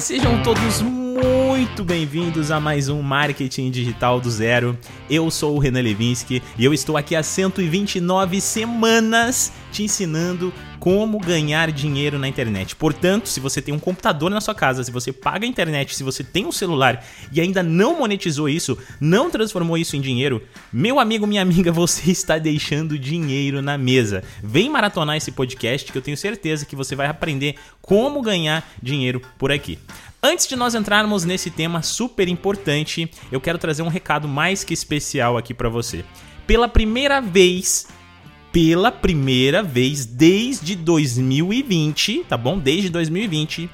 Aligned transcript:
Sejam 0.00 0.42
todos 0.42 0.80
muito 0.80 1.01
bem-vindos 1.92 2.50
a 2.50 2.58
mais 2.58 2.88
um 2.88 3.02
Marketing 3.02 3.70
Digital 3.70 4.20
do 4.20 4.30
Zero. 4.30 4.78
Eu 5.10 5.30
sou 5.30 5.56
o 5.56 5.58
Renan 5.58 5.82
Levinsky 5.82 6.42
e 6.58 6.64
eu 6.64 6.72
estou 6.72 6.96
aqui 6.96 7.14
há 7.14 7.22
129 7.22 8.40
semanas 8.40 9.52
te 9.70 9.82
ensinando 9.82 10.52
como 10.78 11.18
ganhar 11.18 11.70
dinheiro 11.70 12.18
na 12.18 12.26
internet. 12.26 12.74
Portanto, 12.74 13.28
se 13.28 13.40
você 13.40 13.60
tem 13.62 13.74
um 13.74 13.78
computador 13.78 14.30
na 14.30 14.40
sua 14.40 14.54
casa, 14.54 14.82
se 14.82 14.90
você 14.90 15.12
paga 15.12 15.44
a 15.44 15.48
internet, 15.48 15.94
se 15.94 16.02
você 16.02 16.24
tem 16.24 16.46
um 16.46 16.50
celular 16.50 17.04
e 17.30 17.40
ainda 17.40 17.62
não 17.62 17.98
monetizou 17.98 18.48
isso, 18.48 18.76
não 19.00 19.30
transformou 19.30 19.78
isso 19.78 19.94
em 19.94 20.00
dinheiro, 20.00 20.42
meu 20.72 20.98
amigo, 20.98 21.26
minha 21.26 21.42
amiga, 21.42 21.70
você 21.72 22.10
está 22.10 22.38
deixando 22.38 22.98
dinheiro 22.98 23.60
na 23.60 23.76
mesa. 23.76 24.24
Vem 24.42 24.68
maratonar 24.70 25.16
esse 25.16 25.30
podcast 25.30 25.92
que 25.92 25.98
eu 25.98 26.02
tenho 26.02 26.16
certeza 26.16 26.66
que 26.66 26.74
você 26.74 26.96
vai 26.96 27.06
aprender 27.06 27.56
como 27.80 28.22
ganhar 28.22 28.66
dinheiro 28.82 29.20
por 29.38 29.52
aqui. 29.52 29.78
Antes 30.24 30.46
de 30.46 30.54
nós 30.54 30.76
entrarmos 30.76 31.24
nesse 31.24 31.50
tema 31.50 31.82
super 31.82 32.28
importante, 32.28 33.10
eu 33.32 33.40
quero 33.40 33.58
trazer 33.58 33.82
um 33.82 33.88
recado 33.88 34.28
mais 34.28 34.62
que 34.62 34.72
especial 34.72 35.36
aqui 35.36 35.52
para 35.52 35.68
você. 35.68 36.04
Pela 36.46 36.68
primeira 36.68 37.20
vez 37.20 37.88
pela 38.52 38.92
primeira 38.92 39.64
vez 39.64 40.06
desde 40.06 40.76
2020, 40.76 42.24
tá 42.28 42.36
bom? 42.36 42.56
Desde 42.56 42.88
2020, 42.88 43.68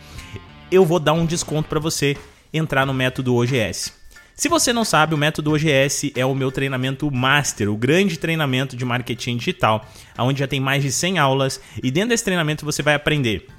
eu 0.70 0.86
vou 0.86 0.98
dar 0.98 1.12
um 1.12 1.26
desconto 1.26 1.68
para 1.68 1.80
você 1.80 2.16
entrar 2.50 2.86
no 2.86 2.94
método 2.94 3.34
OGS. 3.34 3.92
Se 4.34 4.48
você 4.48 4.72
não 4.72 4.86
sabe, 4.86 5.14
o 5.14 5.18
método 5.18 5.52
OGS 5.52 6.12
é 6.14 6.24
o 6.24 6.34
meu 6.34 6.50
treinamento 6.50 7.10
master, 7.10 7.68
o 7.70 7.76
grande 7.76 8.18
treinamento 8.18 8.74
de 8.74 8.84
marketing 8.86 9.36
digital, 9.36 9.84
onde 10.16 10.38
já 10.38 10.46
tem 10.46 10.60
mais 10.60 10.82
de 10.82 10.92
100 10.92 11.18
aulas 11.18 11.60
e 11.82 11.90
dentro 11.90 12.10
desse 12.10 12.24
treinamento 12.24 12.64
você 12.64 12.82
vai 12.82 12.94
aprender. 12.94 13.57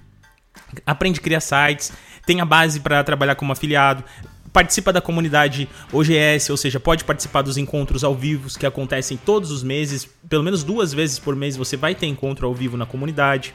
Aprende 0.86 1.20
a 1.20 1.24
criar 1.24 1.40
sites, 1.40 1.92
tem 2.26 2.42
a 2.42 2.46
base 2.46 2.80
para 2.80 3.04
trabalhar 3.04 3.36
como 3.36 3.52
afiliado, 3.52 4.04
participa 4.52 4.92
da 4.92 5.02
comunidade 5.02 5.70
OGS, 5.92 6.50
ou 6.50 6.58
seja, 6.58 6.80
pode 6.80 7.04
participar 7.04 7.42
dos 7.42 7.58
encontros 7.58 8.04
ao 8.04 8.16
vivo 8.16 8.50
que 8.58 8.66
acontecem 8.66 9.18
todos 9.18 9.52
os 9.52 9.64
meses, 9.64 10.10
pelo 10.28 10.44
menos 10.44 10.64
duas 10.64 10.94
vezes 10.94 11.20
por 11.20 11.36
mês 11.36 11.56
você 11.56 11.78
vai 11.78 11.96
ter 11.96 12.08
encontro 12.08 12.48
ao 12.48 12.54
vivo 12.54 12.76
na 12.78 12.86
comunidade. 12.86 13.54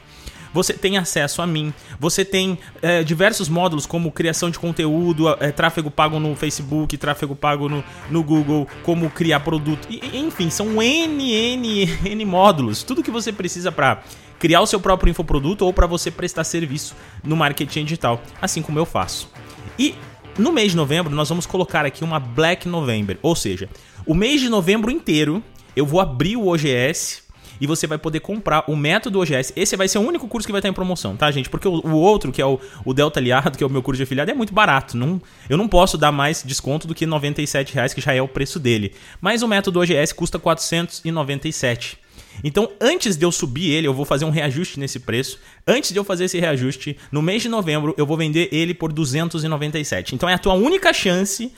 Você 0.53 0.71
tem 0.71 0.97
acesso 0.97 1.41
a 1.41 1.47
mim, 1.47 1.73
você 1.99 2.23
tem 2.23 2.57
é, 2.81 3.03
diversos 3.03 3.49
módulos 3.49 3.85
como 3.85 4.09
criação 4.09 4.49
de 4.49 4.57
conteúdo, 4.57 5.27
é, 5.41 5.51
tráfego 5.51 5.91
pago 5.91 6.17
no 6.17 6.33
Facebook, 6.33 6.95
tráfego 6.95 7.35
pago 7.35 7.67
no, 7.67 7.83
no 8.09 8.23
Google, 8.23 8.65
como 8.81 9.09
criar 9.09 9.41
produto, 9.41 9.85
e, 9.89 10.17
enfim, 10.17 10.49
são 10.49 10.81
N, 10.81 11.29
N, 11.29 11.89
N 12.05 12.23
módulos, 12.23 12.83
tudo 12.83 13.03
que 13.03 13.11
você 13.11 13.33
precisa 13.33 13.69
para 13.69 14.01
criar 14.39 14.61
o 14.61 14.65
seu 14.65 14.79
próprio 14.79 15.11
infoproduto 15.11 15.65
ou 15.65 15.73
para 15.73 15.87
você 15.87 16.11
prestar 16.11 16.43
serviço 16.43 16.95
no 17.23 17.35
marketing 17.35 17.83
digital, 17.83 18.21
assim 18.41 18.61
como 18.61 18.79
eu 18.79 18.85
faço. 18.85 19.29
E 19.77 19.95
no 20.37 20.51
mês 20.51 20.71
de 20.71 20.77
novembro, 20.77 21.13
nós 21.13 21.29
vamos 21.29 21.45
colocar 21.45 21.85
aqui 21.85 22.03
uma 22.03 22.19
Black 22.19 22.67
November, 22.67 23.17
ou 23.21 23.35
seja, 23.35 23.69
o 24.05 24.13
mês 24.13 24.41
de 24.41 24.49
novembro 24.49 24.91
inteiro 24.91 25.41
eu 25.75 25.85
vou 25.85 25.99
abrir 25.99 26.37
o 26.37 26.47
OGS 26.47 27.25
e 27.59 27.67
você 27.67 27.87
vai 27.87 27.97
poder 27.97 28.19
comprar 28.19 28.63
o 28.67 28.75
método 28.75 29.19
OGS. 29.19 29.53
Esse 29.55 29.75
vai 29.75 29.87
ser 29.87 29.97
o 29.97 30.01
único 30.01 30.27
curso 30.27 30.47
que 30.47 30.51
vai 30.51 30.59
estar 30.59 30.69
em 30.69 30.73
promoção, 30.73 31.15
tá, 31.15 31.29
gente? 31.31 31.49
Porque 31.49 31.67
o, 31.67 31.91
outro, 31.91 32.31
que 32.31 32.41
é 32.41 32.45
o, 32.45 32.59
o, 32.83 32.93
Delta 32.93 33.19
Aliado, 33.19 33.55
que 33.57 33.63
é 33.63 33.67
o 33.67 33.69
meu 33.69 33.81
curso 33.81 33.97
de 33.97 34.03
afiliado, 34.03 34.31
é 34.31 34.33
muito 34.33 34.53
barato. 34.53 34.97
Não, 34.97 35.21
eu 35.49 35.57
não 35.57 35.67
posso 35.67 35.97
dar 35.97 36.11
mais 36.11 36.43
desconto 36.43 36.87
do 36.87 36.95
que 36.95 37.05
97 37.05 37.73
reais, 37.73 37.93
que 37.93 38.01
já 38.01 38.13
é 38.13 38.21
o 38.21 38.27
preço 38.27 38.59
dele. 38.59 38.93
Mas 39.21 39.41
o 39.41 39.47
método 39.47 39.79
OGS 39.79 40.13
custa 40.13 40.37
R$ 40.37 40.43
497. 40.43 42.04
Então, 42.43 42.71
antes 42.79 43.15
de 43.15 43.25
eu 43.25 43.31
subir 43.31 43.71
ele, 43.71 43.87
eu 43.87 43.93
vou 43.93 44.05
fazer 44.05 44.25
um 44.25 44.29
reajuste 44.29 44.79
nesse 44.79 44.99
preço. 44.99 45.39
Antes 45.65 45.91
de 45.91 45.97
eu 45.97 46.03
fazer 46.03 46.25
esse 46.25 46.39
reajuste, 46.39 46.97
no 47.11 47.21
mês 47.21 47.41
de 47.41 47.49
novembro, 47.49 47.93
eu 47.97 48.05
vou 48.05 48.17
vender 48.17 48.49
ele 48.51 48.73
por 48.73 48.91
297. 48.91 50.15
Então, 50.15 50.27
é 50.27 50.33
a 50.33 50.37
tua 50.37 50.53
única 50.53 50.93
chance 50.93 51.51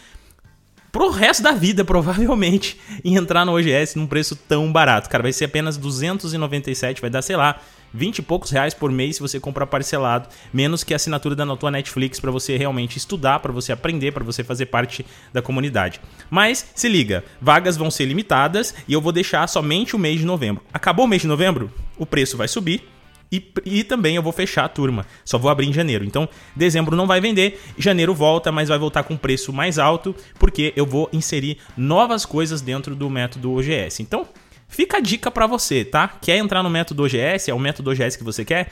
pro 0.92 1.10
resto 1.10 1.44
da 1.44 1.52
vida, 1.52 1.84
provavelmente, 1.86 2.80
em 3.04 3.16
entrar 3.16 3.46
no 3.46 3.56
OGS 3.56 3.96
num 3.96 4.08
preço 4.08 4.36
tão 4.36 4.72
barato. 4.72 5.10
Cara, 5.10 5.24
vai 5.24 5.34
ser 5.34 5.46
apenas 5.46 5.78
297, 5.78 7.02
vai 7.02 7.10
dar, 7.10 7.22
sei 7.22 7.36
lá, 7.36 7.60
20 7.94 8.20
e 8.20 8.22
poucos 8.22 8.52
reais 8.52 8.74
por 8.74 8.92
mês 8.92 9.16
se 9.16 9.22
você 9.22 9.40
comprar 9.40 9.66
parcelado, 9.68 10.30
menos 10.54 10.84
que 10.84 10.94
a 10.94 10.98
assinatura 10.98 11.36
da 11.36 11.56
tua 11.56 11.72
Netflix 11.72 12.20
para 12.20 12.32
você 12.32 12.58
realmente 12.58 12.98
estudar, 12.98 13.40
para 13.40 13.52
você 13.52 13.72
aprender, 13.72 14.12
para 14.12 14.24
você 14.24 14.44
fazer 14.44 14.68
parte 14.68 15.06
da 15.34 15.42
comunidade. 15.42 16.02
Mas 16.30 16.68
se 16.76 16.90
liga, 16.90 17.24
vagas 17.42 17.78
vão 17.78 17.90
ser 17.90 18.06
limitadas 18.06 18.74
e 18.88 18.94
eu 18.94 19.02
vou 19.02 19.12
deixar 19.12 19.48
somente 19.48 19.96
o 19.96 20.00
mês 20.00 20.20
de 20.20 20.26
novembro. 20.26 20.64
Acabou 20.74 21.06
o 21.06 21.08
mês 21.08 21.22
de 21.22 21.28
novembro? 21.28 21.72
O 21.98 22.06
preço 22.06 22.38
vai 22.38 22.48
subir. 22.48 22.97
E, 23.32 23.52
e, 23.66 23.84
também 23.84 24.16
eu 24.16 24.24
vou 24.24 24.32
fechar 24.32 24.66
a 24.66 24.70
turma. 24.70 25.06
Só 25.26 25.38
vou 25.38 25.52
abrir 25.52 25.68
em 25.68 25.74
janeiro. 25.74 26.06
Então, 26.06 26.30
dezembro 26.56 26.96
não 26.96 27.06
vai 27.06 27.20
vender, 27.20 27.60
janeiro 27.78 28.14
volta, 28.14 28.52
mas 28.52 28.70
vai 28.70 28.80
voltar 28.80 29.04
com 29.04 29.18
preço 29.18 29.52
mais 29.52 29.78
alto, 29.78 30.16
porque 30.40 30.74
eu 30.76 30.86
vou 30.86 31.10
inserir 31.12 31.58
novas 31.76 32.26
coisas 32.26 32.62
dentro 32.62 32.96
do 32.96 33.10
método 33.10 33.54
OGS. 33.54 34.02
Então, 34.02 34.28
Fica 34.70 34.98
a 34.98 35.00
dica 35.00 35.32
para 35.32 35.48
você, 35.48 35.86
tá? 35.86 36.10
Quer 36.22 36.38
entrar 36.38 36.62
no 36.62 36.70
método 36.70 37.04
OGS? 37.04 37.50
É 37.50 37.54
o 37.54 37.60
método 37.60 37.90
OGS 37.90 38.18
que 38.18 38.24
você 38.24 38.44
quer? 38.44 38.70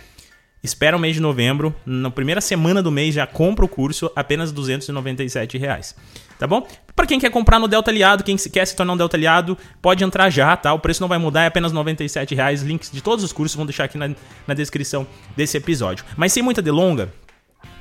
Espera 0.62 0.98
o 0.98 1.00
mês 1.00 1.16
de 1.16 1.22
novembro, 1.22 1.76
na 1.86 2.10
primeira 2.10 2.42
semana 2.42 2.82
do 2.82 2.92
mês 2.92 3.14
já 3.14 3.28
compra 3.28 3.64
o 3.64 3.68
curso, 3.70 4.12
apenas 4.16 4.52
297 4.52 5.58
reais. 5.58 5.96
Tá 6.38 6.46
bom? 6.46 6.68
Para 6.96 7.06
quem 7.06 7.20
quer 7.20 7.30
comprar 7.30 7.60
no 7.60 7.68
Delta 7.68 7.92
Aliado, 7.92 8.24
quem 8.24 8.36
quer 8.38 8.66
se 8.66 8.76
tornar 8.76 8.94
um 8.94 8.98
Delta 8.98 9.18
Aliado, 9.18 9.58
pode 9.82 10.04
entrar 10.04 10.30
já, 10.30 10.56
tá? 10.56 10.74
O 10.74 10.80
preço 10.80 11.02
não 11.02 11.08
vai 11.08 11.18
mudar, 11.18 11.44
é 11.44 11.48
apenas 11.48 11.72
97 11.72 12.36
reais. 12.36 12.62
Links 12.62 12.92
de 12.92 13.02
todos 13.02 13.24
os 13.24 13.34
cursos 13.34 13.56
vão 13.56 13.66
deixar 13.66 13.86
aqui 13.86 13.98
na, 13.98 14.10
na 14.48 14.54
descrição 14.54 15.06
desse 15.36 15.58
episódio. 15.58 16.06
Mas 16.18 16.34
sem 16.34 16.44
muita 16.44 16.62
delonga, 16.62 17.12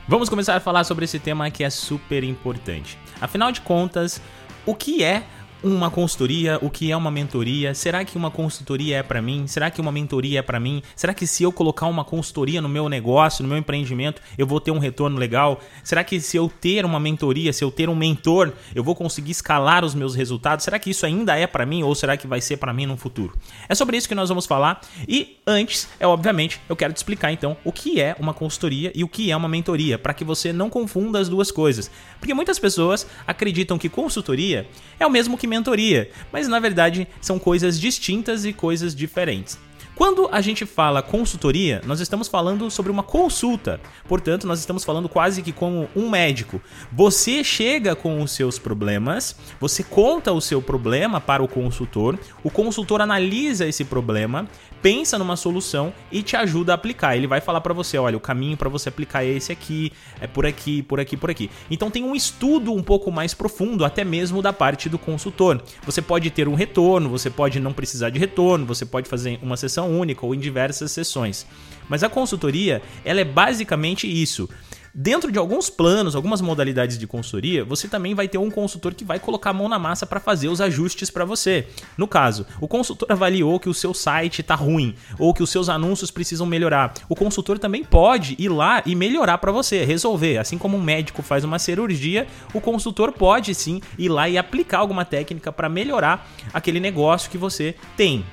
vamos 0.09 0.28
começar 0.28 0.56
a 0.56 0.60
falar 0.60 0.84
sobre 0.84 1.04
esse 1.04 1.19
tema 1.19 1.50
que 1.50 1.65
é 1.65 1.70
super 1.70 2.22
importante. 2.25 2.98
Afinal 3.20 3.53
de 3.53 3.60
contas, 3.60 4.20
o 4.66 4.75
que 4.75 5.03
é 5.03 5.25
uma 5.65 5.91
consultoria, 5.91 6.59
o 6.61 6.69
que 6.69 6.93
é 6.93 6.97
uma 6.97 7.11
mentoria? 7.11 7.75
Será 7.75 8.05
que 8.05 8.19
uma 8.19 8.31
consultoria 8.31 8.99
é 8.99 9.03
para 9.03 9.23
mim? 9.23 9.47
Será 9.47 9.71
que 9.71 9.81
uma 9.81 9.91
mentoria 9.91 10.41
é 10.41 10.43
para 10.43 10.61
mim? 10.61 10.83
Será 10.95 11.15
que 11.15 11.27
se 11.27 11.43
eu 11.43 11.51
colocar 11.51 11.87
uma 11.87 12.05
consultoria 12.05 12.61
no 12.61 12.69
meu 12.69 12.87
negócio, 12.87 13.43
no 13.43 13.49
meu 13.49 13.57
empreendimento, 13.57 14.21
eu 14.37 14.47
vou 14.47 14.61
ter 14.61 14.71
um 14.71 14.79
retorno 14.79 15.19
legal? 15.19 15.59
Será 15.83 16.05
que 16.05 16.21
se 16.21 16.37
eu 16.37 16.53
ter 16.61 16.85
uma 16.85 17.01
mentoria, 17.01 17.51
se 17.51 17.65
eu 17.65 17.71
ter 17.71 17.89
um 17.89 17.97
mentor, 17.97 18.53
eu 18.75 18.85
vou 18.85 18.95
conseguir 18.95 19.31
escalar 19.31 19.87
os 19.87 19.95
meus 19.95 20.15
resultados? 20.15 20.65
Será 20.65 20.79
que 20.79 20.91
isso 20.91 21.07
ainda 21.07 21.35
é 21.35 21.47
para 21.47 21.65
mim 21.65 21.83
ou 21.83 21.95
será 21.95 22.15
que 22.19 22.27
vai 22.27 22.43
ser 22.43 22.59
para 22.59 22.73
mim 22.73 22.85
no 22.85 22.99
futuro? 22.99 23.35
É 23.67 23.75
sobre 23.75 23.97
isso 23.97 24.07
que 24.07 24.15
nós 24.15 24.29
vamos 24.29 24.45
falar 24.45 24.83
e 25.09 25.39
antes, 25.47 25.89
é 25.99 26.07
obviamente, 26.07 26.61
eu 26.69 26.77
quero 26.77 26.93
te 26.93 26.99
explicar 26.99 27.33
então 27.33 27.57
o 27.65 27.73
que 27.73 28.03
é 28.03 28.15
uma 28.19 28.35
consultoria 28.35 28.93
e 28.95 29.03
o 29.03 29.09
que 29.09 29.31
é 29.31 29.37
uma 29.37 29.49
mentoria, 29.49 29.99
para 29.99 30.13
que 30.13 30.25
você 30.25 30.53
não 30.53 30.69
confunda 30.69 31.19
as 31.19 31.29
duas 31.31 31.51
coisas. 31.51 31.91
Porque 32.21 32.35
muitas 32.35 32.59
pessoas 32.59 33.07
acreditam 33.27 33.79
que 33.79 33.89
consultoria 33.89 34.67
é 35.01 35.07
o 35.07 35.11
mesmo 35.11 35.39
que 35.39 35.53
mentoria, 35.54 36.10
mas 36.32 36.48
na 36.48 36.59
verdade 36.59 37.06
são 37.20 37.38
coisas 37.38 37.81
distintas 37.81 38.44
e 38.44 38.53
coisas 38.53 38.94
diferentes. 38.94 39.59
Quando 39.94 40.28
a 40.32 40.41
gente 40.41 40.66
fala 40.66 41.00
consultoria, 41.00 41.81
nós 41.87 42.00
estamos 42.00 42.26
falando 42.26 42.69
sobre 42.69 42.91
uma 42.91 43.04
consulta. 43.04 43.81
Portanto, 44.09 44.44
nós 44.44 44.59
estamos 44.59 44.82
falando 44.82 45.09
quase 45.09 45.41
que 45.41 45.53
como 45.53 45.88
um 45.94 46.10
médico. 46.10 46.60
Você 46.91 47.44
chega 47.44 47.94
com 47.94 48.20
os 48.20 48.32
seus 48.32 48.59
problemas, 48.59 49.37
você 49.60 49.84
conta 49.84 50.32
o 50.32 50.41
seu 50.41 50.60
problema 50.60 51.20
para 51.20 51.44
o 51.44 51.48
consultor, 51.48 52.19
o 52.42 52.50
consultor 52.50 53.00
analisa 53.00 53.69
esse 53.69 53.84
problema, 53.84 54.48
pensa 54.84 55.19
numa 55.19 55.34
solução 55.34 55.95
e 56.12 56.22
te 56.22 56.37
ajuda 56.37 56.72
a 56.72 56.75
aplicar. 56.75 57.17
Ele 57.17 57.27
vai 57.27 57.41
falar 57.41 57.62
para 57.62 57.72
você, 57.72 57.97
olha, 57.97 58.19
o 58.19 58.21
caminho 58.21 58.55
para 58.55 58.69
você 58.69 58.91
aplicar 58.91 59.25
é 59.25 59.28
esse 59.28 59.50
aqui, 59.50 59.91
é 60.21 60.27
por 60.27 60.45
aqui, 60.45 60.83
por 60.83 61.00
aqui, 61.00 61.17
por 61.17 61.31
aqui. 61.31 61.50
Então 61.71 61.91
tem 61.91 62.05
um 62.05 62.15
estudo 62.15 62.71
um 62.71 62.83
pouco 62.83 63.11
mais 63.11 63.33
profundo, 63.33 63.83
até 63.83 64.05
mesmo 64.05 64.43
da 64.43 64.53
parte 64.53 64.91
do 64.91 64.99
consultor. 64.99 65.62
Você 65.87 66.03
pode 66.03 66.31
ter 66.31 66.49
um 66.49 66.55
retorno, 66.55 67.09
você 67.09 67.31
pode 67.31 67.59
não 67.59 67.72
precisar 67.72 68.11
de 68.11 68.19
retorno, 68.19 68.67
você 68.67 68.84
pode 68.84 69.09
fazer 69.09 69.39
uma 69.41 69.56
sessão 69.56 69.91
única 69.91 70.27
ou 70.27 70.34
em 70.34 70.39
diversas 70.39 70.91
sessões. 70.91 71.47
Mas 71.89 72.05
a 72.05 72.11
consultoria, 72.11 72.83
ela 73.06 73.22
é 73.22 73.25
basicamente 73.25 74.06
isso. 74.06 74.51
Dentro 74.97 75.33
de 75.33 75.41
alguns 75.41 75.69
planos, 75.69 76.15
algumas 76.15 76.41
modalidades 76.41 76.97
de 76.97 77.05
consultoria, 77.05 77.65
você 77.65 77.89
também 77.89 78.15
vai 78.15 78.29
ter 78.29 78.39
um 78.39 78.49
consultor 78.49 78.95
que 78.95 79.05
vai 79.05 79.19
colocar 79.19 79.51
a 79.51 79.53
mão 79.53 79.69
na 79.69 79.77
massa 79.77 80.07
para 80.07 80.21
fazer 80.21 80.47
os 80.47 80.61
ajustes 80.61 81.11
para 81.11 81.25
você. 81.25 81.67
No 81.99 82.07
caso, 82.07 82.47
o 82.61 82.69
consultor 82.69 83.11
avaliou 83.11 83.59
que 83.59 83.69
o 83.69 83.75
seu 83.75 83.93
site 83.93 84.41
está 84.41 84.55
ruim 84.55 84.95
ou 85.19 85.35
que 85.35 85.43
os 85.43 85.51
seus 85.51 85.69
anúncios 85.69 86.13
precisam 86.13 86.47
melhorar. 86.47 86.95
O 87.09 87.17
consultor 87.17 87.59
também 87.59 87.83
pode 87.83 88.37
ir 88.39 88.49
lá 88.49 88.85
e 88.87 88.95
melhorar 88.95 89.39
para 89.39 89.51
você, 89.51 89.85
resolver. 89.85 90.39
Assim 90.39 90.57
como 90.57 90.77
um 90.77 90.83
médico 90.83 91.23
faz 91.23 91.43
uma 91.43 91.59
cirurgia, 91.59 92.29
o 92.53 92.61
consultor 92.61 93.11
pode 93.11 93.53
sim 93.53 93.81
ir 93.99 94.09
lá 94.09 94.29
e 94.29 94.39
aplicar 94.39 94.79
alguma 94.79 95.05
técnica 95.05 95.51
para 95.51 95.69
melhorar 95.69 96.31
aquele 96.53 96.79
negócio 96.79 97.29
que 97.33 97.37
você 97.37 97.75
tem. 97.97 98.25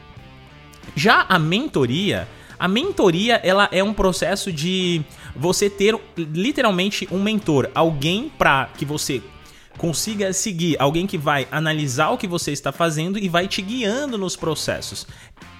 Já 0.96 1.25
a 1.28 1.40
mentoria, 1.40 2.28
a 2.62 2.68
mentoria 2.68 3.42
ela 3.44 3.68
é 3.72 3.84
um 3.84 3.92
processo 3.92 4.54
de 4.54 5.02
você 5.36 5.68
ter 5.68 6.00
literalmente 6.16 7.08
um 7.12 7.19
mentor, 7.19 7.72
alguém 7.74 8.31
para 8.38 8.69
que 8.78 8.86
você 8.86 9.19
consiga 9.80 10.31
seguir, 10.31 10.75
alguém 10.80 11.08
que 11.08 11.18
vai 11.18 11.48
analisar 11.52 12.12
o 12.12 12.19
que 12.19 12.28
você 12.28 12.52
está 12.52 12.72
fazendo 12.72 13.18
e 13.18 13.28
vai 13.28 13.48
te 13.48 13.63
guiando 13.63 14.16
nos 14.16 14.36
processos. 14.36 15.08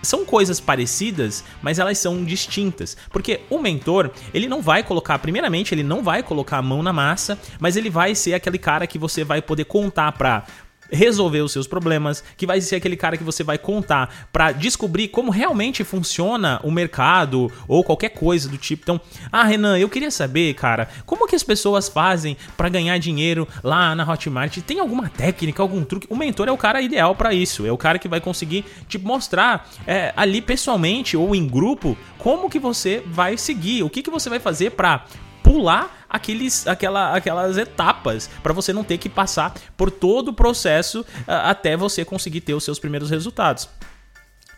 São 0.03 0.24
coisas 0.24 0.59
parecidas, 0.59 1.44
mas 1.59 1.80
elas 1.80 1.98
são 1.98 2.24
distintas. 2.24 2.95
Porque 3.09 3.42
o 3.50 3.57
mentor, 3.57 4.12
ele 4.31 4.48
não 4.48 4.62
vai 4.62 4.83
colocar, 4.83 5.18
primeiramente, 5.18 5.74
ele 5.74 5.83
não 5.83 6.03
vai 6.03 6.21
colocar 6.21 6.59
a 6.59 6.62
mão 6.62 6.83
na 6.83 6.94
massa, 6.94 7.36
mas 7.59 7.75
ele 7.75 7.89
vai 7.89 8.13
ser 8.13 8.36
aquele 8.36 8.59
cara 8.59 8.86
que 8.86 9.00
você 9.00 9.24
vai 9.24 9.42
poder 9.42 9.65
contar 9.65 10.12
para 10.12 10.45
resolver 10.91 11.41
os 11.41 11.51
seus 11.51 11.67
problemas, 11.67 12.23
que 12.35 12.45
vai 12.45 12.59
ser 12.61 12.75
aquele 12.75 12.97
cara 12.97 13.17
que 13.17 13.23
você 13.23 13.43
vai 13.43 13.57
contar 13.57 14.27
para 14.31 14.51
descobrir 14.51 15.07
como 15.07 15.31
realmente 15.31 15.83
funciona 15.83 16.59
o 16.63 16.71
mercado 16.71 17.51
ou 17.67 17.83
qualquer 17.83 18.09
coisa 18.09 18.49
do 18.49 18.57
tipo. 18.57 18.83
Então, 18.83 19.01
ah, 19.31 19.43
Renan, 19.43 19.77
eu 19.77 19.89
queria 19.89 20.11
saber, 20.11 20.53
cara, 20.53 20.89
como 21.05 21.27
que 21.27 21.35
as 21.35 21.43
pessoas 21.43 21.88
fazem 21.88 22.35
para 22.57 22.69
ganhar 22.69 22.97
dinheiro 22.97 23.47
lá 23.63 23.95
na 23.95 24.09
Hotmart? 24.09 24.57
Tem 24.61 24.79
alguma 24.79 25.09
técnica, 25.09 25.61
algum 25.61 25.83
truque? 25.83 26.07
O 26.09 26.15
mentor 26.15 26.47
é 26.47 26.51
o 26.51 26.57
cara 26.57 26.81
ideal 26.81 27.15
para 27.15 27.33
isso. 27.33 27.65
É 27.65 27.71
o 27.71 27.77
cara 27.77 27.97
que 27.97 28.07
vai 28.07 28.19
conseguir 28.19 28.65
te 28.88 28.97
mostrar 28.97 29.69
é, 29.88 30.13
ali 30.15 30.41
pessoalmente 30.41 31.15
ou 31.15 31.35
em 31.35 31.47
grupo 31.47 31.97
como 32.17 32.49
que 32.49 32.59
você 32.59 33.03
vai 33.07 33.38
seguir, 33.38 33.83
o 33.83 33.89
que, 33.89 34.03
que 34.03 34.11
você 34.11 34.29
vai 34.29 34.39
fazer 34.39 34.71
para 34.71 35.05
pular 35.43 36.05
aqueles, 36.09 36.67
aquela, 36.67 37.15
aquelas 37.15 37.57
etapas 37.57 38.29
para 38.43 38.53
você 38.53 38.73
não 38.73 38.83
ter 38.83 38.97
que 38.97 39.09
passar 39.09 39.53
por 39.77 39.89
todo 39.89 40.29
o 40.29 40.33
processo 40.33 41.01
uh, 41.01 41.05
até 41.45 41.77
você 41.77 42.03
conseguir 42.03 42.41
ter 42.41 42.53
os 42.53 42.63
seus 42.63 42.79
primeiros 42.79 43.09
resultados. 43.09 43.69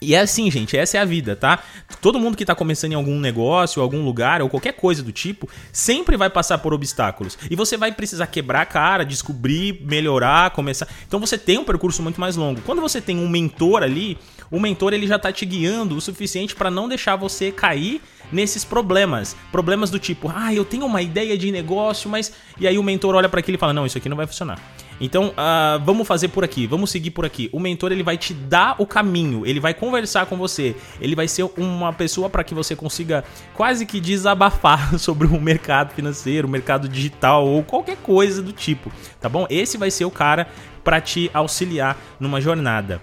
E 0.03 0.15
é 0.15 0.19
assim, 0.19 0.51
gente, 0.51 0.75
essa 0.75 0.97
é 0.97 0.99
a 0.99 1.05
vida, 1.05 1.33
tá? 1.33 1.59
Todo 2.01 2.19
mundo 2.19 2.35
que 2.35 2.43
tá 2.43 2.53
começando 2.53 2.91
em 2.91 2.95
algum 2.95 3.17
negócio, 3.19 3.81
algum 3.81 4.03
lugar 4.03 4.41
ou 4.41 4.49
qualquer 4.49 4.73
coisa 4.73 5.01
do 5.01 5.13
tipo, 5.13 5.49
sempre 5.71 6.17
vai 6.17 6.29
passar 6.29 6.57
por 6.57 6.73
obstáculos. 6.73 7.37
E 7.49 7.55
você 7.55 7.77
vai 7.77 7.91
precisar 7.93 8.27
quebrar 8.27 8.61
a 8.61 8.65
cara, 8.65 9.05
descobrir, 9.05 9.81
melhorar, 9.85 10.51
começar. 10.51 10.89
Então 11.07 11.21
você 11.21 11.37
tem 11.37 11.57
um 11.57 11.63
percurso 11.63 12.03
muito 12.03 12.19
mais 12.19 12.35
longo. 12.35 12.59
Quando 12.61 12.81
você 12.81 12.99
tem 12.99 13.17
um 13.17 13.29
mentor 13.29 13.81
ali, 13.81 14.17
o 14.53 14.59
mentor 14.59 14.93
ele 14.93 15.07
já 15.07 15.17
tá 15.17 15.31
te 15.31 15.47
guiando 15.47 15.97
o 15.97 16.01
suficiente 16.01 16.55
para 16.55 16.69
não 16.69 16.87
deixar 16.87 17.15
você 17.15 17.51
cair 17.51 17.99
nesses 18.31 18.63
problemas. 18.63 19.35
Problemas 19.51 19.89
do 19.89 19.97
tipo, 19.97 20.31
ah, 20.33 20.53
eu 20.53 20.63
tenho 20.63 20.85
uma 20.85 21.01
ideia 21.01 21.35
de 21.35 21.51
negócio, 21.51 22.07
mas. 22.07 22.31
E 22.59 22.67
aí 22.67 22.77
o 22.77 22.83
mentor 22.83 23.15
olha 23.15 23.27
para 23.27 23.39
aquilo 23.39 23.55
e 23.55 23.59
fala: 23.59 23.73
não, 23.73 23.83
isso 23.83 23.97
aqui 23.97 24.07
não 24.07 24.15
vai 24.15 24.27
funcionar. 24.27 24.59
Então, 25.01 25.29
uh, 25.29 25.83
vamos 25.83 26.07
fazer 26.07 26.27
por 26.27 26.43
aqui, 26.43 26.67
vamos 26.67 26.91
seguir 26.91 27.09
por 27.09 27.25
aqui. 27.25 27.49
O 27.51 27.59
mentor 27.59 27.91
ele 27.91 28.03
vai 28.03 28.15
te 28.15 28.31
dar 28.31 28.75
o 28.77 28.85
caminho, 28.85 29.43
ele 29.43 29.59
vai 29.59 29.73
conversar 29.73 30.27
com 30.27 30.37
você, 30.37 30.75
ele 31.01 31.15
vai 31.15 31.27
ser 31.27 31.49
uma 31.57 31.91
pessoa 31.91 32.29
para 32.29 32.43
que 32.43 32.53
você 32.53 32.75
consiga 32.75 33.23
quase 33.55 33.87
que 33.87 33.99
desabafar 33.99 34.97
sobre 34.99 35.25
o 35.25 35.41
mercado 35.41 35.95
financeiro, 35.95 36.47
o 36.47 36.51
mercado 36.51 36.87
digital 36.87 37.47
ou 37.47 37.63
qualquer 37.63 37.97
coisa 37.97 38.39
do 38.39 38.53
tipo, 38.53 38.91
tá 39.19 39.27
bom? 39.27 39.47
Esse 39.49 39.79
vai 39.79 39.89
ser 39.89 40.05
o 40.05 40.11
cara 40.11 40.47
para 40.83 41.01
te 41.01 41.29
auxiliar 41.33 41.97
numa 42.19 42.39
jornada. 42.39 43.01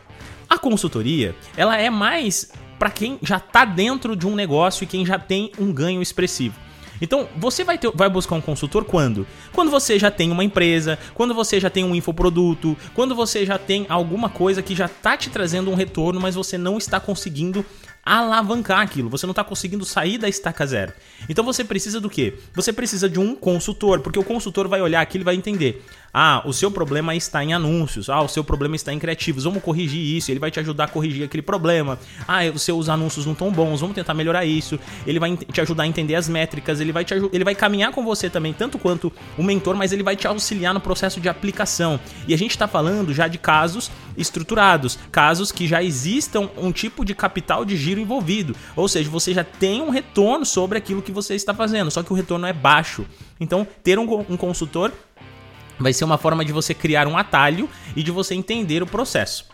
Consultoria, 0.61 1.35
ela 1.57 1.77
é 1.77 1.91
mais 1.91 2.53
para 2.79 2.91
quem 2.91 3.19
já 3.23 3.37
está 3.37 3.65
dentro 3.65 4.15
de 4.15 4.27
um 4.27 4.35
negócio 4.35 4.85
e 4.85 4.87
quem 4.87 5.05
já 5.05 5.19
tem 5.19 5.51
um 5.59 5.73
ganho 5.73 6.01
expressivo. 6.01 6.55
Então, 7.01 7.29
você 7.37 7.65
vai, 7.65 7.79
ter, 7.79 7.91
vai 7.95 8.11
buscar 8.11 8.37
um 8.37 8.41
consultor 8.41 8.85
quando? 8.85 9.27
Quando 9.53 9.71
você 9.71 9.99
já 9.99 10.11
tem 10.11 10.31
uma 10.31 10.45
empresa, 10.45 10.99
quando 11.15 11.35
você 11.35 11.59
já 11.59 11.71
tem 11.71 11.83
um 11.83 11.95
infoproduto, 11.95 12.77
quando 12.95 13.15
você 13.15 13.47
já 13.47 13.59
tem 13.59 13.87
alguma 13.89 14.29
coisa 14.29 14.63
que 14.63 14.75
já 14.75 14.87
está 14.87 15.17
te 15.17 15.31
trazendo 15.31 15.71
um 15.71 15.75
retorno, 15.75 16.21
mas 16.21 16.35
você 16.35 16.59
não 16.59 16.77
está 16.77 17.01
conseguindo 17.01 17.65
alavancar 18.05 18.81
aquilo, 18.81 19.09
você 19.09 19.27
não 19.27 19.33
está 19.33 19.45
conseguindo 19.45 19.85
sair 19.85 20.19
da 20.19 20.29
estaca 20.29 20.67
zero. 20.67 20.93
Então 21.29 21.45
você 21.45 21.63
precisa 21.63 22.01
do 22.01 22.09
quê? 22.09 22.35
Você 22.55 22.73
precisa 22.73 23.09
de 23.09 23.19
um 23.21 23.35
consultor, 23.35 24.01
porque 24.01 24.19
o 24.19 24.25
consultor 24.25 24.69
vai 24.69 24.81
olhar 24.81 25.01
aquilo 25.01 25.23
e 25.23 25.25
vai 25.25 25.35
entender. 25.35 25.85
Ah, 26.13 26.43
o 26.45 26.53
seu 26.53 26.71
problema 26.71 27.15
está 27.15 27.43
em 27.43 27.53
anúncios. 27.53 28.11
Ah, 28.11 28.21
o 28.21 28.29
seu 28.29 28.43
problema 28.43 28.75
está 28.75 28.93
em 28.93 28.99
criativos. 28.99 29.45
Vamos 29.45 29.63
corrigir 29.63 30.17
isso. 30.17 30.31
Ele 30.31 30.41
vai 30.41 30.51
te 30.51 30.59
ajudar 30.59 30.85
a 30.85 30.89
corrigir 30.89 31.25
aquele 31.25 31.43
problema. 31.43 31.99
Ah, 32.27 32.41
os 32.53 32.63
seus 32.63 32.89
anúncios 32.89 33.27
não 33.27 33.33
estão 33.33 33.51
bons. 33.51 33.81
Vamos 33.81 33.95
tentar 33.95 34.13
melhorar 34.13 34.45
isso. 34.45 34.79
Ele 35.07 35.21
vai 35.21 35.37
te 35.37 35.61
ajudar 35.61 35.85
a 35.85 35.87
entender 35.87 36.17
as 36.17 36.29
métricas. 36.29 36.81
Ele 36.81 36.91
vai 36.91 37.05
te 37.05 37.15
ele 37.15 37.45
vai 37.45 37.55
caminhar 37.55 37.93
com 37.93 38.05
você 38.05 38.29
também, 38.29 38.53
tanto 38.53 38.79
quanto 38.79 39.13
o 39.39 39.43
mentor, 39.43 39.77
mas 39.77 39.93
ele 39.93 40.03
vai 40.03 40.17
te 40.17 40.27
auxiliar 40.27 40.75
no 40.75 40.81
processo 40.81 41.21
de 41.21 41.29
aplicação. 41.29 42.01
E 42.27 42.35
a 42.35 42.39
gente 42.39 42.53
está 42.53 42.67
falando 42.67 43.15
já 43.15 43.29
de 43.29 43.39
casos 43.39 43.91
estruturados, 44.21 44.99
casos 45.11 45.51
que 45.51 45.67
já 45.67 45.83
existam 45.83 46.51
um 46.57 46.71
tipo 46.71 47.05
de 47.05 47.15
capital 47.15 47.65
de 47.65 47.77
giro 47.77 48.01
envolvido. 48.01 48.55
Ou 48.77 48.89
seja, 48.89 49.09
você 49.09 49.33
já 49.33 49.45
tem 49.45 49.81
um 49.81 49.91
retorno 49.91 50.45
sobre 50.45 50.79
aquilo 50.79 51.03
que 51.03 51.13
você 51.13 51.35
está 51.35 51.55
fazendo, 51.55 51.91
só 51.91 52.03
que 52.03 52.13
o 52.13 52.17
retorno 52.17 52.47
é 52.47 52.53
baixo. 52.53 53.07
Então, 53.39 53.67
ter 53.83 53.99
um, 53.99 54.25
um 54.29 54.37
consultor 54.37 54.93
vai 55.79 55.93
ser 55.93 56.05
uma 56.05 56.19
forma 56.19 56.45
de 56.45 56.53
você 56.53 56.75
criar 56.75 57.07
um 57.07 57.17
atalho 57.17 57.69
e 57.97 58.03
de 58.03 58.11
você 58.11 58.35
entender 58.35 58.83
o 58.83 58.87
processo. 58.87 59.47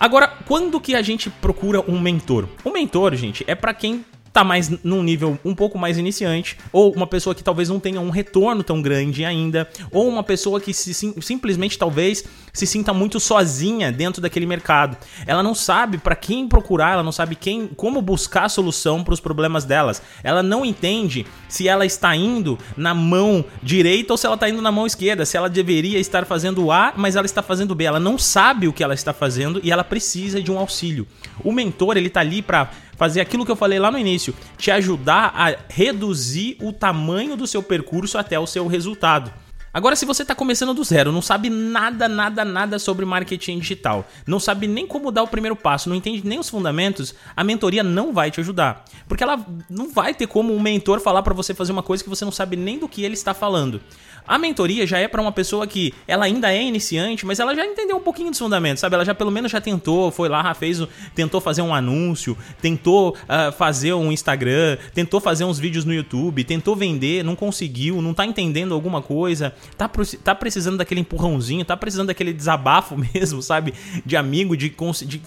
Agora, 0.00 0.26
quando 0.46 0.80
que 0.80 0.96
a 0.96 1.02
gente 1.02 1.30
procura 1.30 1.80
um 1.80 2.00
mentor? 2.00 2.48
O 2.64 2.70
mentor, 2.70 3.14
gente, 3.14 3.44
é 3.46 3.54
para 3.54 3.72
quem 3.72 4.04
tá 4.32 4.42
mais 4.42 4.70
num 4.82 5.02
nível 5.02 5.38
um 5.44 5.54
pouco 5.54 5.78
mais 5.78 5.98
iniciante, 5.98 6.56
ou 6.72 6.92
uma 6.92 7.06
pessoa 7.06 7.34
que 7.34 7.44
talvez 7.44 7.68
não 7.68 7.78
tenha 7.78 8.00
um 8.00 8.10
retorno 8.10 8.62
tão 8.62 8.80
grande 8.80 9.24
ainda, 9.24 9.68
ou 9.90 10.08
uma 10.08 10.22
pessoa 10.22 10.60
que 10.60 10.72
se, 10.72 10.94
sim, 10.94 11.14
simplesmente 11.20 11.78
talvez 11.78 12.24
se 12.52 12.66
sinta 12.66 12.92
muito 12.92 13.18
sozinha 13.18 13.90
dentro 13.90 14.20
daquele 14.20 14.46
mercado. 14.46 14.96
Ela 15.26 15.42
não 15.42 15.54
sabe 15.54 15.98
para 15.98 16.14
quem 16.14 16.46
procurar, 16.46 16.92
ela 16.92 17.02
não 17.02 17.12
sabe 17.12 17.34
quem, 17.34 17.68
como 17.68 18.02
buscar 18.02 18.48
solução 18.48 19.02
para 19.02 19.14
os 19.14 19.20
problemas 19.20 19.64
delas. 19.64 20.02
Ela 20.22 20.42
não 20.42 20.64
entende 20.64 21.26
se 21.48 21.68
ela 21.68 21.86
está 21.86 22.14
indo 22.14 22.58
na 22.76 22.94
mão 22.94 23.44
direita 23.62 24.12
ou 24.12 24.16
se 24.16 24.26
ela 24.26 24.34
está 24.34 24.48
indo 24.48 24.60
na 24.60 24.72
mão 24.72 24.86
esquerda, 24.86 25.24
se 25.24 25.36
ela 25.36 25.48
deveria 25.48 25.98
estar 25.98 26.26
fazendo 26.26 26.70
A, 26.70 26.92
mas 26.96 27.16
ela 27.16 27.26
está 27.26 27.42
fazendo 27.42 27.74
B. 27.74 27.84
Ela 27.84 28.00
não 28.00 28.18
sabe 28.18 28.68
o 28.68 28.72
que 28.72 28.82
ela 28.84 28.94
está 28.94 29.12
fazendo 29.12 29.60
e 29.62 29.70
ela 29.70 29.84
precisa 29.84 30.42
de 30.42 30.50
um 30.50 30.58
auxílio. 30.58 31.06
O 31.42 31.52
mentor, 31.52 31.96
ele 31.96 32.10
tá 32.10 32.20
ali 32.20 32.42
para 32.42 32.70
fazer 32.96 33.20
aquilo 33.20 33.44
que 33.44 33.50
eu 33.50 33.56
falei 33.56 33.78
lá 33.78 33.90
no 33.90 33.98
início, 33.98 34.34
te 34.56 34.70
ajudar 34.70 35.32
a 35.34 35.56
reduzir 35.68 36.56
o 36.60 36.72
tamanho 36.72 37.36
do 37.36 37.46
seu 37.46 37.62
percurso 37.62 38.18
até 38.18 38.38
o 38.38 38.46
seu 38.46 38.66
resultado. 38.66 39.32
Agora, 39.74 39.96
se 39.96 40.04
você 40.04 40.20
está 40.20 40.34
começando 40.34 40.74
do 40.74 40.84
zero, 40.84 41.10
não 41.10 41.22
sabe 41.22 41.48
nada, 41.48 42.06
nada, 42.06 42.44
nada 42.44 42.78
sobre 42.78 43.06
marketing 43.06 43.58
digital, 43.58 44.06
não 44.26 44.38
sabe 44.38 44.66
nem 44.66 44.86
como 44.86 45.10
dar 45.10 45.22
o 45.22 45.28
primeiro 45.28 45.56
passo, 45.56 45.88
não 45.88 45.96
entende 45.96 46.26
nem 46.26 46.38
os 46.38 46.50
fundamentos, 46.50 47.14
a 47.34 47.42
mentoria 47.42 47.82
não 47.82 48.12
vai 48.12 48.30
te 48.30 48.38
ajudar. 48.38 48.84
Porque 49.08 49.24
ela 49.24 49.42
não 49.70 49.90
vai 49.90 50.12
ter 50.12 50.26
como 50.26 50.54
um 50.54 50.60
mentor 50.60 51.00
falar 51.00 51.22
para 51.22 51.32
você 51.32 51.54
fazer 51.54 51.72
uma 51.72 51.82
coisa 51.82 52.04
que 52.04 52.10
você 52.10 52.22
não 52.22 52.32
sabe 52.32 52.54
nem 52.54 52.78
do 52.78 52.86
que 52.86 53.02
ele 53.02 53.14
está 53.14 53.32
falando. 53.32 53.80
A 54.26 54.38
mentoria 54.38 54.86
já 54.86 54.98
é 54.98 55.08
para 55.08 55.20
uma 55.20 55.32
pessoa 55.32 55.66
que 55.66 55.92
ela 56.06 56.24
ainda 56.24 56.52
é 56.52 56.62
iniciante, 56.62 57.26
mas 57.26 57.40
ela 57.40 57.54
já 57.54 57.66
entendeu 57.66 57.96
um 57.96 58.00
pouquinho 58.00 58.30
dos 58.30 58.38
fundamentos, 58.38 58.80
sabe? 58.80 58.94
Ela 58.94 59.04
já 59.04 59.14
pelo 59.14 59.30
menos 59.30 59.50
já 59.50 59.60
tentou, 59.60 60.10
foi 60.12 60.28
lá, 60.28 60.54
fez, 60.54 60.80
tentou 61.14 61.40
fazer 61.40 61.62
um 61.62 61.74
anúncio, 61.74 62.36
tentou 62.60 63.10
uh, 63.10 63.52
fazer 63.52 63.94
um 63.94 64.12
Instagram, 64.12 64.78
tentou 64.94 65.20
fazer 65.20 65.44
uns 65.44 65.58
vídeos 65.58 65.84
no 65.84 65.92
YouTube, 65.92 66.44
tentou 66.44 66.76
vender, 66.76 67.24
não 67.24 67.34
conseguiu, 67.34 68.00
não 68.00 68.14
tá 68.14 68.24
entendendo 68.24 68.74
alguma 68.74 69.02
coisa, 69.02 69.52
tá, 69.76 69.90
tá 70.22 70.34
precisando 70.34 70.78
daquele 70.78 71.00
empurrãozinho, 71.00 71.64
tá 71.64 71.76
precisando 71.76 72.08
daquele 72.08 72.32
desabafo 72.32 72.96
mesmo, 73.14 73.42
sabe? 73.42 73.74
De 74.04 74.16
amigo, 74.16 74.56
de, 74.56 74.74
de 75.06 75.22